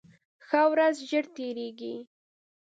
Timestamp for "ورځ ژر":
0.71-1.25